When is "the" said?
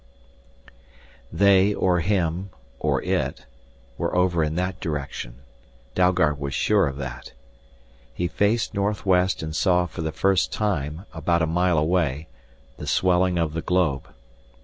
10.01-10.11, 12.77-12.87, 13.53-13.61